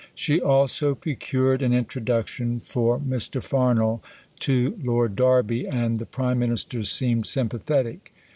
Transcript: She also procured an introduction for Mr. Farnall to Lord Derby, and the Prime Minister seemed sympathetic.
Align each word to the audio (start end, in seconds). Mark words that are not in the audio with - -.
She 0.15 0.41
also 0.41 0.95
procured 0.95 1.61
an 1.61 1.73
introduction 1.73 2.59
for 2.59 2.97
Mr. 2.97 3.39
Farnall 3.39 4.01
to 4.39 4.75
Lord 4.83 5.15
Derby, 5.15 5.67
and 5.67 5.99
the 5.99 6.07
Prime 6.07 6.39
Minister 6.39 6.81
seemed 6.81 7.27
sympathetic. 7.27 8.11